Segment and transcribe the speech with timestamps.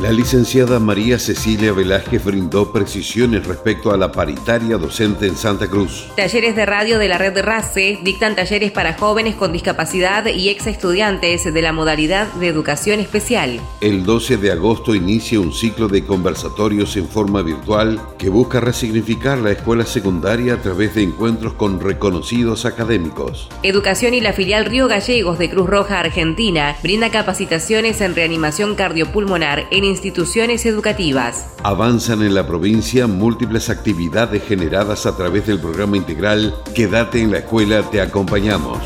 [0.00, 6.06] La licenciada María Cecilia Velázquez brindó precisiones respecto a la paritaria docente en Santa Cruz.
[6.16, 10.48] Talleres de radio de la red de RACE dictan talleres para jóvenes con discapacidad y
[10.48, 13.60] ex estudiantes de la modalidad de educación especial.
[13.82, 19.36] El 12 de agosto inicia un ciclo de conversatorios en forma virtual que busca resignificar
[19.36, 23.50] la escuela secundaria a través de encuentros con reconocidos académicos.
[23.62, 29.66] Educación y la filial Río Gallegos de Cruz Roja Argentina brinda capacitaciones en reanimación cardiopulmonar
[29.70, 31.46] en instituciones educativas.
[31.62, 37.38] Avanzan en la provincia múltiples actividades generadas a través del programa integral Quédate en la
[37.38, 38.78] escuela, te acompañamos.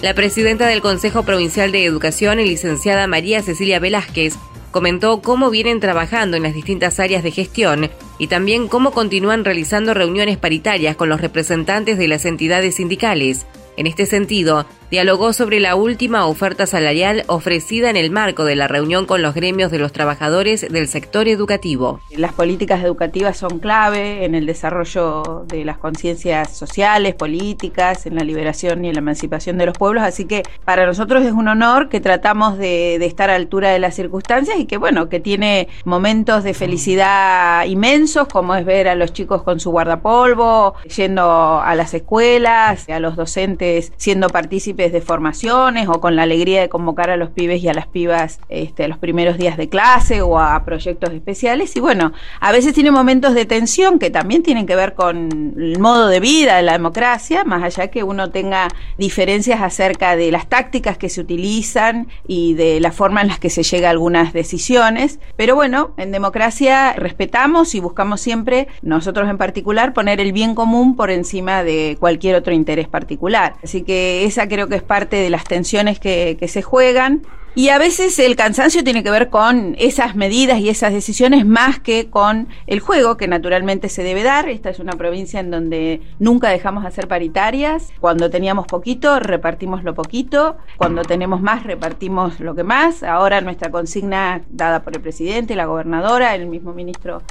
[0.00, 4.36] La presidenta del Consejo Provincial de Educación, licenciada María Cecilia Velázquez,
[4.70, 9.94] comentó cómo vienen trabajando en las distintas áreas de gestión y también cómo continúan realizando
[9.94, 13.46] reuniones paritarias con los representantes de las entidades sindicales.
[13.76, 18.68] En este sentido, dialogó sobre la última oferta salarial ofrecida en el marco de la
[18.68, 22.00] reunión con los gremios de los trabajadores del sector educativo.
[22.16, 28.24] Las políticas educativas son clave en el desarrollo de las conciencias sociales, políticas, en la
[28.24, 31.88] liberación y en la emancipación de los pueblos, así que para nosotros es un honor
[31.88, 36.44] que tratamos de, estar a altura de las circunstancias y que bueno, que tiene momentos
[36.44, 41.94] de felicidad inmensos, como es ver a los chicos con su guardapolvo, yendo a las
[41.94, 47.16] escuelas, a los docentes siendo partícipes de formaciones o con la alegría de convocar a
[47.16, 51.12] los pibes y a las pibas este, los primeros días de clase o a proyectos
[51.12, 51.74] especiales.
[51.76, 55.78] Y bueno, a veces tiene momentos de tensión que también tienen que ver con el
[55.80, 60.48] modo de vida de la democracia, más allá que uno tenga diferencias acerca de las
[60.48, 64.32] tácticas que se utilizan y de la forma en la que se llega a algunas
[64.32, 65.18] decisiones.
[65.36, 70.94] Pero bueno, en democracia respetamos y buscamos siempre, nosotros en particular, poner el bien común
[70.94, 73.54] por encima de cualquier otro interés particular.
[73.62, 77.22] Así que esa creo que es parte de las tensiones que, se juegan.
[77.54, 81.80] Y a veces el cansancio tiene que ver con esas medidas y esas decisiones más
[81.80, 84.48] que con el juego que naturalmente se debe dar.
[84.48, 87.88] Esta es una provincia en donde nunca dejamos de hacer paritarias.
[88.00, 90.56] Cuando teníamos poquito, repartimos lo poquito.
[90.76, 93.02] Cuando tenemos más, repartimos lo que más.
[93.02, 97.22] Ahora nuestra consigna dada por el presidente, la gobernadora, el mismo ministro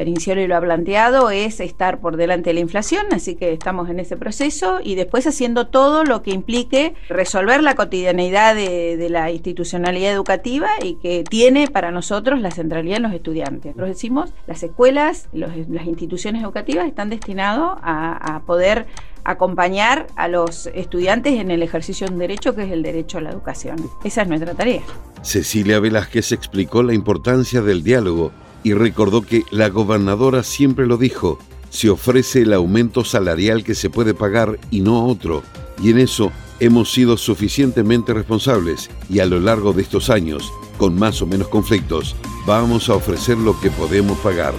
[0.00, 4.00] Perincioli lo ha planteado, es estar por delante de la inflación, así que estamos en
[4.00, 10.10] ese proceso y después haciendo todo lo que implique resolver la cotidianeidad de, la institucionalidad
[10.10, 13.76] educativa y que tiene para nosotros la centralidad en los estudiantes.
[13.76, 18.86] Nosotros decimos, las escuelas, las instituciones educativas están destinados a, a poder
[19.24, 23.20] acompañar a los estudiantes en el ejercicio de un derecho que es el derecho a
[23.20, 23.76] la educación.
[24.02, 24.80] Esa es nuestra tarea.
[25.20, 31.38] Cecilia Velázquez explicó la importancia del diálogo y recordó que la gobernadora siempre lo dijo,
[31.70, 35.42] se ofrece el aumento salarial que se puede pagar y no otro,
[35.82, 40.98] y en eso hemos sido suficientemente responsables y a lo largo de estos años, con
[40.98, 42.16] más o menos conflictos,
[42.46, 44.54] vamos a ofrecer lo que podemos pagar.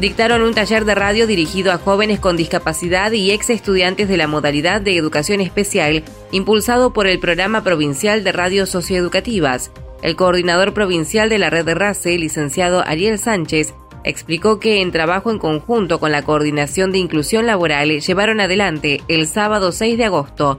[0.00, 4.26] dictaron un taller de radio dirigido a jóvenes con discapacidad y ex estudiantes de la
[4.26, 9.70] modalidad de educación especial, impulsado por el Programa Provincial de Radios Socioeducativas.
[10.02, 13.74] El coordinador provincial de la red de RACE, licenciado Ariel Sánchez,
[14.04, 19.26] explicó que en trabajo en conjunto con la Coordinación de Inclusión Laboral llevaron adelante el
[19.26, 20.58] sábado 6 de agosto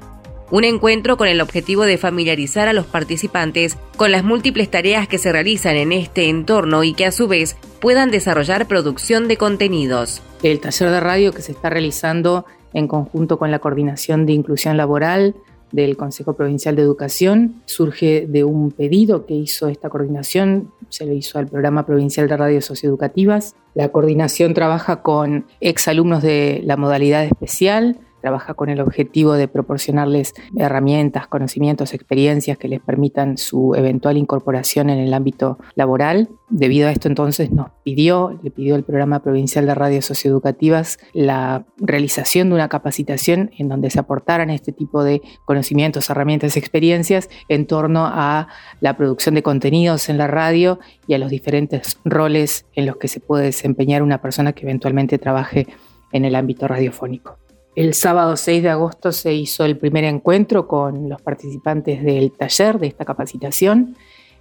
[0.51, 5.17] un encuentro con el objetivo de familiarizar a los participantes con las múltiples tareas que
[5.17, 10.21] se realizan en este entorno y que a su vez puedan desarrollar producción de contenidos.
[10.41, 14.77] El taller de radio que se está realizando en conjunto con la Coordinación de Inclusión
[14.77, 15.35] Laboral
[15.71, 21.13] del Consejo Provincial de Educación surge de un pedido que hizo esta coordinación, se lo
[21.13, 23.55] hizo al Programa Provincial de Radios Socioeducativas.
[23.75, 30.33] La coordinación trabaja con exalumnos de la modalidad especial, trabaja con el objetivo de proporcionarles
[30.57, 36.29] herramientas, conocimientos, experiencias que les permitan su eventual incorporación en el ámbito laboral.
[36.49, 41.65] Debido a esto entonces nos pidió, le pidió el programa provincial de radios socioeducativas la
[41.77, 47.67] realización de una capacitación en donde se aportaran este tipo de conocimientos, herramientas, experiencias en
[47.67, 48.47] torno a
[48.79, 53.07] la producción de contenidos en la radio y a los diferentes roles en los que
[53.07, 55.67] se puede desempeñar una persona que eventualmente trabaje
[56.11, 57.37] en el ámbito radiofónico.
[57.75, 62.79] El sábado 6 de agosto se hizo el primer encuentro con los participantes del taller
[62.79, 63.95] de esta capacitación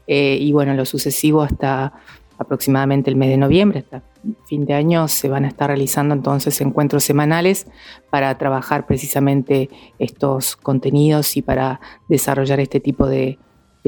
[0.07, 1.93] eh, y bueno, lo sucesivo hasta
[2.39, 4.03] aproximadamente el mes de noviembre, hasta
[4.47, 7.67] fin de año, se van a estar realizando entonces encuentros semanales
[8.11, 13.39] para trabajar precisamente estos contenidos y para desarrollar este tipo de,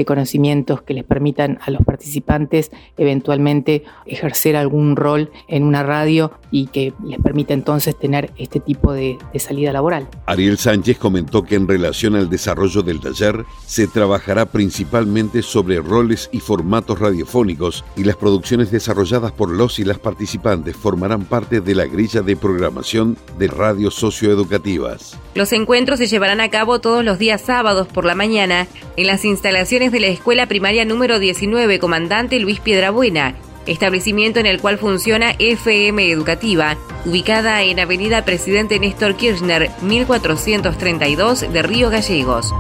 [0.04, 6.66] conocimientos que les permitan a los participantes eventualmente ejercer algún rol en una radio y
[6.66, 10.08] que les permita entonces tener este tipo de, de, salida laboral.
[10.26, 16.28] Ariel Sánchez comentó que en relación al desarrollo del taller se trabajará principalmente sobre roles
[16.32, 21.74] y formatos radiofónicos y las producciones desarrolladas por los y las participantes formarán parte de
[21.74, 25.18] la grilla de programación de radios socioeducativas.
[25.34, 28.66] Los encuentros se llevarán a cabo todos los días sábados por la mañana
[28.96, 33.34] en las instalaciones de la Escuela Primaria número 19 Comandante Luis Piedrabuena,
[33.66, 41.62] establecimiento en el cual funciona FM Educativa, ubicada en Avenida Presidente Néstor Kirchner, 1432 de
[41.62, 42.52] Río Gallegos.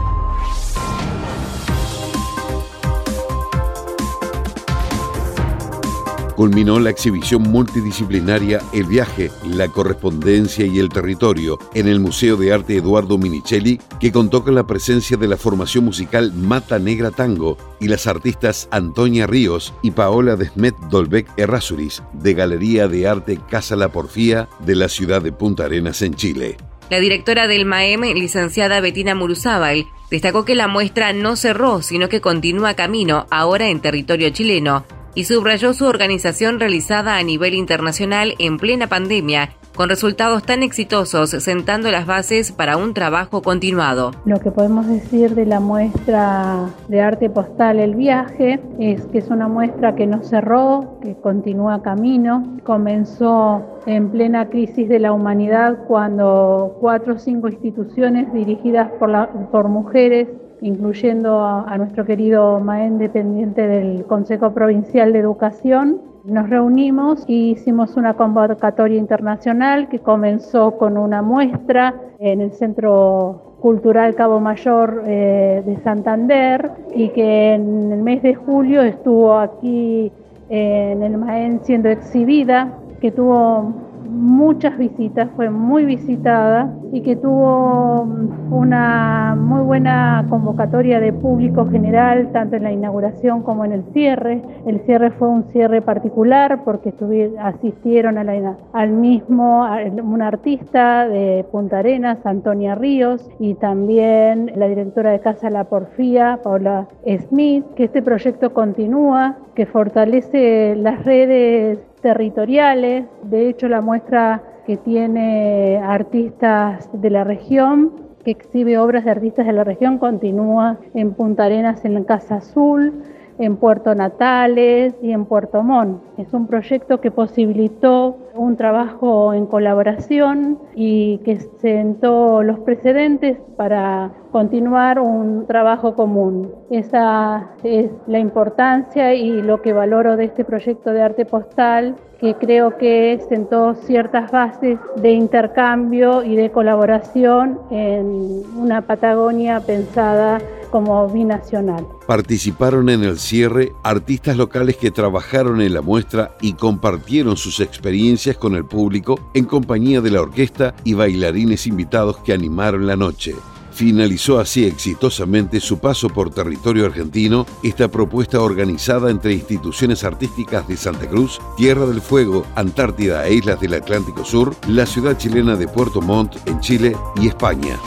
[6.40, 12.50] Culminó la exhibición multidisciplinaria El viaje, la correspondencia y el territorio en el Museo de
[12.50, 17.58] Arte Eduardo Minichelli, que contó con la presencia de la formación musical Mata Negra Tango
[17.78, 23.76] y las artistas Antonia Ríos y Paola Desmet Dolbeck Errázuriz, de Galería de Arte Casa
[23.76, 26.56] La Porfía de la ciudad de Punta Arenas en Chile.
[26.88, 32.22] La directora del MAEM, licenciada Betina Muruzábal, destacó que la muestra no cerró, sino que
[32.22, 38.58] continúa camino, ahora en territorio chileno, y subrayó su organización realizada a nivel internacional en
[38.58, 44.10] plena pandemia con resultados tan exitosos, sentando las bases para un trabajo continuado.
[44.26, 49.28] Lo que podemos decir de la muestra de arte postal El viaje es que es
[49.28, 52.58] una muestra que no cerró, que continúa camino.
[52.64, 60.28] Comenzó en plena crisis de la humanidad cuando cuatro o cinco instituciones dirigidas por, mujeres
[60.62, 66.02] incluyendo a, nuestro querido MAEN dependiente del Consejo Provincial de Educación.
[66.24, 73.56] Nos reunimos y hicimos una convocatoria internacional que comenzó con una muestra en el Centro
[73.60, 80.12] Cultural Cabo Mayor eh, de Santander y que en el mes de julio estuvo aquí
[80.50, 83.72] en el MAEN siendo exhibida, que tuvo
[84.10, 88.08] muchas visitas, fue muy visitada y que tuvo
[88.50, 94.42] una muy buena convocatoria de público general, tanto en la inauguración como en el cierre.
[94.66, 96.92] El cierre fue un cierre particular porque
[97.40, 99.66] asistieron al mismo
[100.02, 106.40] un artista de Punta Arenas, Antonia Ríos, y también la directora de Casa La Porfía,
[106.42, 106.88] Paula
[107.28, 113.06] Smith, que este proyecto continúa, que fortalece las redes territoriales.
[113.22, 117.92] De hecho, la muestra que tiene artistas de la región,
[118.24, 122.36] que exhibe obras de artistas de la región, continúa en Punta Arenas en la Casa
[122.36, 123.02] Azul,
[123.40, 126.02] en Puerto Natales y en Puerto Montt.
[126.18, 134.12] Es un proyecto que posibilitó un trabajo en colaboración y que sentó los precedentes para
[134.30, 136.52] continuar un trabajo común.
[136.70, 142.34] Esa es la importancia y lo que valoro de este proyecto de arte postal que
[142.34, 150.38] creo que sentó ciertas bases de intercambio y de colaboración en una Patagonia pensada
[150.70, 151.86] como binacional.
[152.06, 158.36] Participaron en el cierre artistas locales que trabajaron en la muestra y compartieron sus experiencias
[158.36, 163.34] con el público en compañía de la orquesta y bailarines invitados que animaron la noche
[163.80, 170.76] finalizó así exitosamente su paso por territorio argentino esta propuesta organizada entre instituciones artísticas de
[170.76, 175.66] Santa Cruz, Tierra del Fuego, Antártida e Islas del Atlántico Sur, la ciudad chilena de
[175.66, 177.78] Puerto Montt en Chile y España.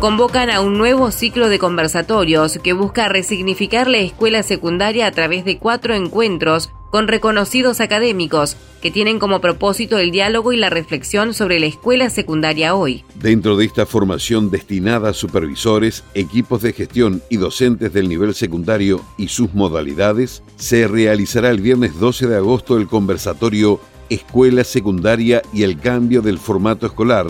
[0.00, 5.44] Convocan a un nuevo ciclo de conversatorios que busca resignificar la escuela secundaria a través
[5.44, 11.34] de cuatro encuentros con reconocidos académicos que tienen como propósito el diálogo y la reflexión
[11.34, 13.04] sobre la escuela secundaria hoy.
[13.16, 19.04] Dentro de esta formación destinada a supervisores, equipos de gestión y docentes del nivel secundario
[19.16, 25.64] y sus modalidades, se realizará el viernes 12 de agosto el conversatorio Escuela Secundaria y
[25.64, 27.26] el cambio del formato escolar,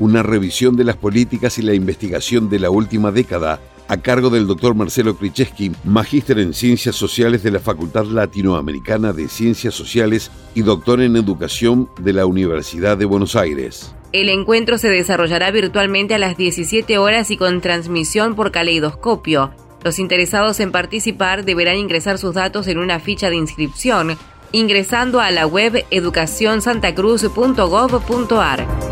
[0.00, 4.46] una revisión de las políticas y la investigación de la última década a cargo del
[4.46, 10.62] doctor Marcelo Kricheski, magíster en Ciencias Sociales de la Facultad Latinoamericana de Ciencias Sociales y
[10.62, 13.94] doctor en Educación de la Universidad de Buenos Aires.
[14.12, 19.50] El encuentro se desarrollará virtualmente a las 17 horas y con transmisión por caleidoscopio.
[19.84, 24.16] Los interesados en participar deberán ingresar sus datos en una ficha de inscripción
[24.52, 28.89] ingresando a la web educacionsantacruz.gov.ar.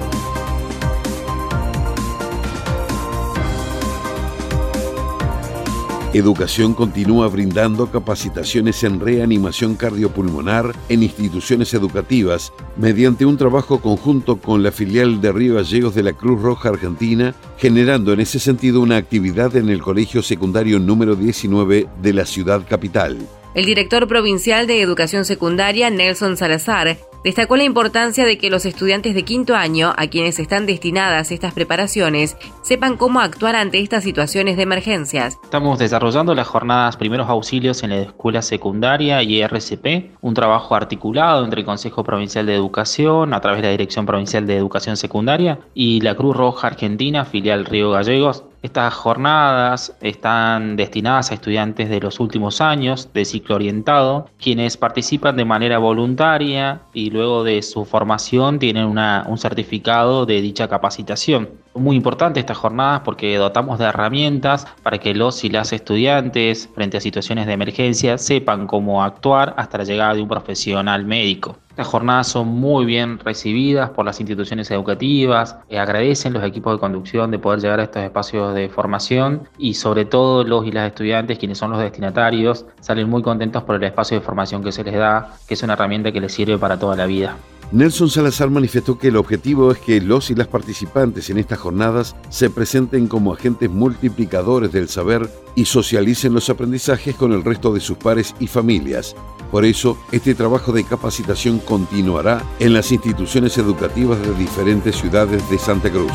[6.14, 14.62] Educación continúa brindando capacitaciones en reanimación cardiopulmonar en instituciones educativas mediante un trabajo conjunto con
[14.62, 18.96] la filial de Río Gallegos de la Cruz Roja Argentina, generando en ese sentido una
[18.96, 23.18] actividad en el Colegio Secundario número 19 de la ciudad capital.
[23.54, 26.96] El director provincial de Educación Secundaria, Nelson Salazar,
[27.28, 31.52] destacó la importancia de que los estudiantes de quinto año, a quienes están destinadas estas
[31.52, 35.37] preparaciones, sepan cómo actuar ante estas situaciones de emergencias.
[35.42, 41.44] Estamos desarrollando las jornadas primeros auxilios en la escuela secundaria y RCP, un trabajo articulado
[41.44, 45.58] entre el Consejo Provincial de Educación, a través de la Dirección Provincial de Educación Secundaria,
[45.75, 52.00] y la Cruz Roja Argentina, filial Río Gallegos, estas jornadas están destinadas a estudiantes de
[52.00, 57.84] los últimos años de ciclo orientado, quienes participan de manera voluntaria y luego de su
[57.84, 61.48] formación tienen un certificado de dicha capacitación.
[61.78, 66.97] Muy importante estas jornadas porque dotamos de herramientas para que los y las estudiantes frente
[66.97, 71.56] a situaciones de emergencia sepan cómo actuar hasta la llegada de un profesional médico.
[71.70, 76.80] Estas jornadas son muy bien recibidas por las instituciones educativas, eh, agradecen los equipos de
[76.80, 80.88] conducción de poder llegar a estos espacios de formación y sobre todo los y las
[80.88, 84.82] estudiantes, quienes son los destinatarios, salen muy contentos por el espacio de formación que se
[84.82, 87.37] les da, que es una herramienta que les sirve para toda la vida.
[87.70, 92.16] Nelson Salazar manifestó que el objetivo es que los y las participantes en estas jornadas
[92.30, 97.80] se presenten como agentes multiplicadores del saber y socialicen los aprendizajes con el resto de
[97.80, 99.14] sus pares y familias.
[99.50, 105.58] Por eso, este trabajo de capacitación continuará en las instituciones educativas de diferentes ciudades de
[105.58, 106.12] Santa Cruz.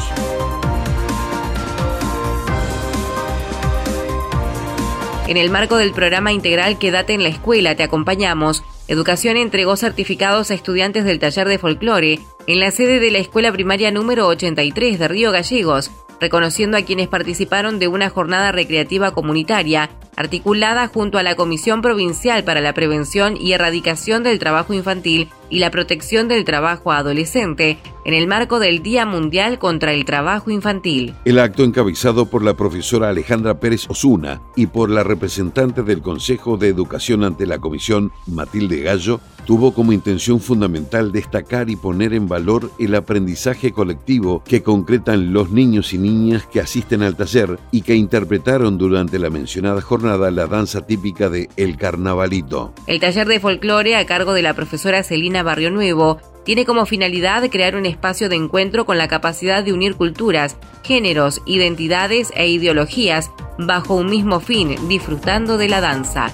[5.28, 10.52] En el marco del programa integral Quédate en la escuela, te acompañamos Educación entregó certificados
[10.52, 15.00] a estudiantes del taller de folclore en la sede de la escuela primaria número 83
[15.00, 15.92] de Río Gallegos,
[16.24, 22.46] reconociendo a quienes participaron de una jornada recreativa comunitaria articulada junto a la Comisión Provincial
[22.46, 28.14] para la Prevención y Erradicación del Trabajo Infantil y la Protección del Trabajo Adolescente en
[28.14, 31.14] el marco del Día Mundial contra el Trabajo Infantil.
[31.26, 36.56] El acto encabezado por la profesora Alejandra Pérez Osuna y por la representante del Consejo
[36.56, 42.28] de Educación ante la Comisión, Matilde Gallo, tuvo como intención fundamental destacar y poner en
[42.28, 47.82] valor el aprendizaje colectivo que concretan los niños y niñas que asisten al taller y
[47.82, 52.74] que interpretaron durante la mencionada jornada la danza típica de El Carnavalito.
[52.88, 57.50] El taller de folclore a cargo de la profesora Celina Barrio Nuevo tiene como finalidad
[57.50, 63.32] crear un espacio de encuentro con la capacidad de unir culturas, géneros, identidades e ideologías
[63.58, 66.34] bajo un mismo fin, disfrutando de la danza.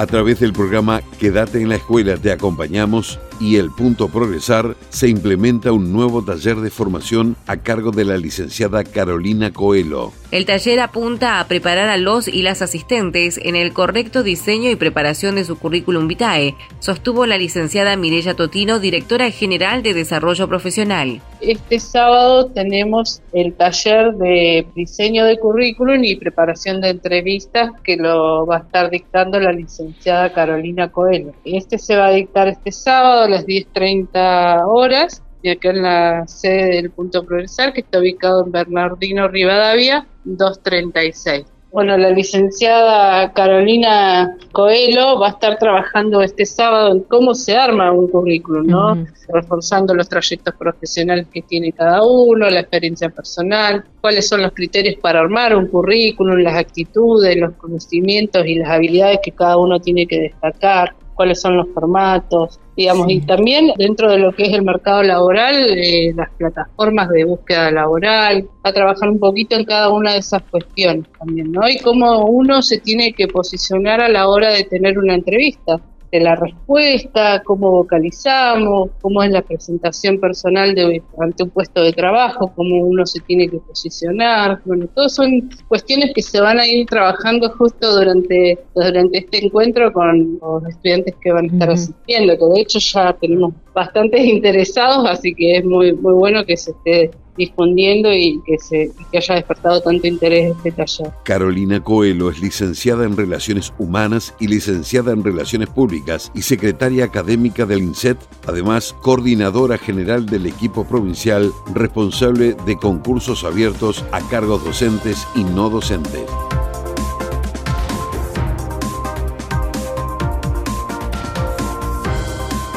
[0.00, 5.08] A través del programa Quédate en la escuela te acompañamos y el punto progresar se
[5.08, 10.12] implementa un nuevo taller de formación a cargo de la licenciada Carolina Coelho.
[10.30, 14.76] El taller apunta a preparar a los y las asistentes en el correcto diseño y
[14.76, 21.20] preparación de su currículum vitae, sostuvo la licenciada Mirella Totino, directora general de Desarrollo Profesional.
[21.40, 28.46] Este sábado tenemos el taller de diseño de currículum y preparación de entrevistas que lo
[28.46, 31.32] va a estar dictando la licenciada Carolina Coelho.
[31.44, 36.76] Este se va a dictar este sábado las 10.30 horas y acá en la sede
[36.76, 41.46] del Punto Progresar, que está ubicado en Bernardino Rivadavia, 236.
[41.72, 47.92] Bueno, la licenciada Carolina Coelho va a estar trabajando este sábado en cómo se arma
[47.92, 49.06] un currículum, ¿no?
[49.32, 54.96] Reforzando los trayectos profesionales que tiene cada uno, la experiencia personal, cuáles son los criterios
[55.00, 60.08] para armar un currículum, las actitudes, los conocimientos y las habilidades que cada uno tiene
[60.08, 64.62] que destacar, cuáles son los formatos, digamos, y también dentro de lo que es el
[64.62, 70.14] mercado laboral, eh, las plataformas de búsqueda laboral, a trabajar un poquito en cada una
[70.14, 71.68] de esas cuestiones también, ¿no?
[71.68, 75.78] Y cómo uno se tiene que posicionar a la hora de tener una entrevista
[76.10, 81.92] de la respuesta, cómo vocalizamos, cómo es la presentación personal de, ante un puesto de
[81.92, 84.60] trabajo, cómo uno se tiene que posicionar.
[84.64, 89.92] Bueno, todas son cuestiones que se van a ir trabajando justo durante, durante este encuentro
[89.92, 95.08] con los estudiantes que van a estar asistiendo, que de hecho ya tenemos bastantes interesados,
[95.08, 97.10] así que es muy, muy bueno que se esté
[97.42, 101.10] y que, se, haya despertado tanto interés este taller.
[101.24, 107.66] Carolina Coelho es licenciada en Relaciones Humanas y licenciada en Relaciones Públicas y secretaria académica
[107.66, 115.26] del INSET, además coordinadora general del equipo provincial responsable de concursos abiertos a cargos docentes
[115.34, 116.24] y no docentes.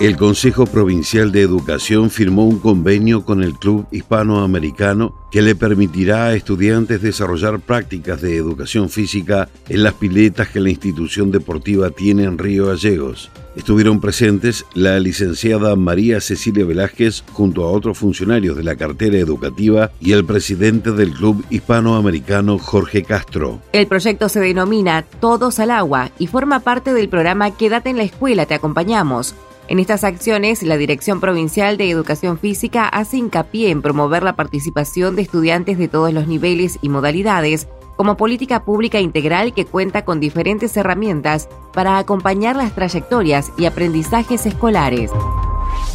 [0.03, 6.25] El Consejo Provincial de Educación firmó un convenio con el Club Hispanoamericano que le permitirá
[6.25, 12.25] a estudiantes desarrollar prácticas de educación física en las piletas que la institución deportiva tiene
[12.25, 13.31] en Río Gallegos.
[13.55, 19.91] Estuvieron presentes la licenciada María Cecilia Velázquez junto a otros funcionarios de la cartera educativa
[20.01, 23.61] y el presidente del Club Hispanoamericano Jorge Castro.
[23.71, 28.03] El proyecto se denomina Todos al Agua y forma parte del programa Quédate en la
[28.03, 29.33] escuela, te acompañamos
[29.69, 35.15] en estas acciones, la Dirección Provincial de Educación Física hace hincapié en promover la participación
[35.15, 40.19] de estudiantes de todos los niveles y modalidades como política pública integral que cuenta con
[40.19, 45.11] diferentes herramientas para acompañar las trayectorias y aprendizajes escolares.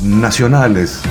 [0.01, 1.03] Nacionales.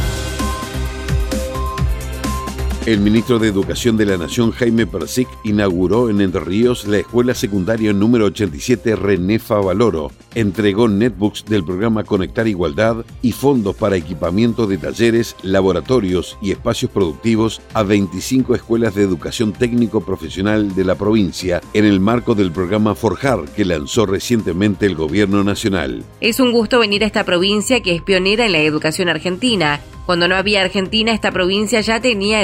[2.88, 7.36] El ministro de Educación de la Nación, Jaime Persic, inauguró en Entre Ríos la escuela
[7.36, 10.10] secundaria número 87 René Valoro.
[10.36, 16.90] Entregó netbooks del programa Conectar Igualdad y fondos para equipamiento de talleres, laboratorios y espacios
[16.90, 22.54] productivos a 25 escuelas de educación técnico profesional de la provincia en el marco del
[22.54, 26.06] programa Forjar que lanzó recientemente el gobierno nacional.
[26.22, 30.30] Es un gusto venir a esta provincia que es pionera en la educación argentina cuando
[30.30, 32.42] no había Argentina, esta provincia ya tenía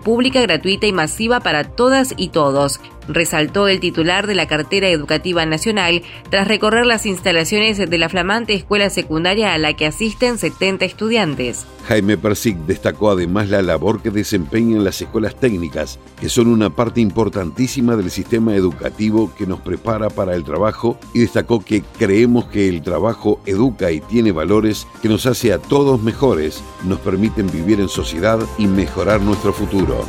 [0.00, 5.44] pública gratuita y masiva para todas y todos resaltó el titular de la cartera educativa
[5.46, 10.84] nacional tras recorrer las instalaciones de la flamante escuela secundaria a la que asisten 70
[10.84, 11.66] estudiantes.
[11.86, 17.00] Jaime Persic destacó además la labor que desempeñan las escuelas técnicas, que son una parte
[17.00, 22.68] importantísima del sistema educativo que nos prepara para el trabajo y destacó que creemos que
[22.68, 27.80] el trabajo educa y tiene valores que nos hace a todos mejores, nos permiten vivir
[27.80, 30.04] en sociedad y mejorar nuestro futuro.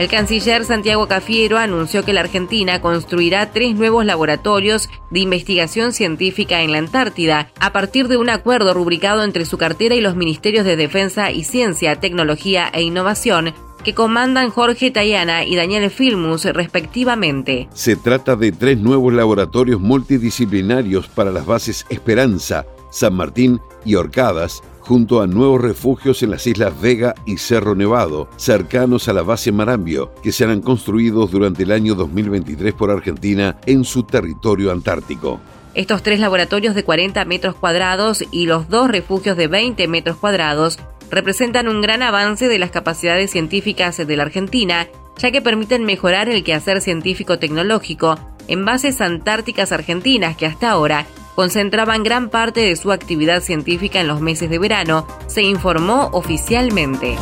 [0.00, 6.62] El canciller Santiago Cafiero anunció que la Argentina construirá tres nuevos laboratorios de investigación científica
[6.62, 10.64] en la Antártida, a partir de un acuerdo rubricado entre su cartera y los ministerios
[10.64, 13.52] de Defensa y Ciencia, Tecnología e Innovación,
[13.84, 17.68] que comandan Jorge Tayana y Daniel Filmus respectivamente.
[17.74, 24.62] Se trata de tres nuevos laboratorios multidisciplinarios para las bases Esperanza, San Martín y Orcadas,
[24.90, 29.52] junto a nuevos refugios en las islas Vega y Cerro Nevado, cercanos a la base
[29.52, 35.38] Marambio, que serán construidos durante el año 2023 por Argentina en su territorio antártico.
[35.74, 40.80] Estos tres laboratorios de 40 metros cuadrados y los dos refugios de 20 metros cuadrados
[41.08, 46.28] representan un gran avance de las capacidades científicas de la Argentina, ya que permiten mejorar
[46.28, 51.06] el quehacer científico-tecnológico en bases antárticas argentinas que hasta ahora
[51.40, 57.16] concentraban gran parte de su actividad científica en los meses de verano, se informó oficialmente.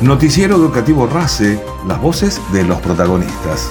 [0.00, 3.70] Noticiero Educativo RACE, las voces de los protagonistas.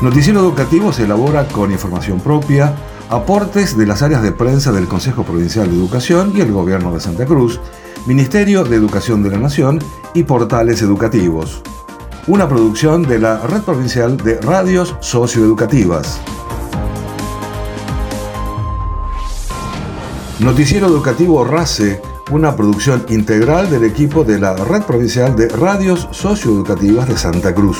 [0.00, 2.76] Noticiero Educativo se elabora con información propia,
[3.10, 7.00] aportes de las áreas de prensa del Consejo Provincial de Educación y el Gobierno de
[7.00, 7.58] Santa Cruz,
[8.06, 9.80] Ministerio de Educación de la Nación
[10.14, 11.64] y portales educativos
[12.26, 16.20] una producción de la Red Provincial de Radios Socioeducativas.
[20.40, 27.08] Noticiero Educativo RACE, una producción integral del equipo de la Red Provincial de Radios Socioeducativas
[27.08, 27.78] de Santa Cruz.